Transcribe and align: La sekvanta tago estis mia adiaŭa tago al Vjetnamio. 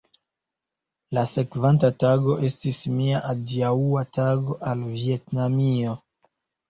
La 1.17 1.25
sekvanta 1.31 1.91
tago 2.05 2.37
estis 2.49 2.79
mia 2.95 3.21
adiaŭa 3.35 4.05
tago 4.19 4.57
al 4.73 4.83
Vjetnamio. 4.99 5.95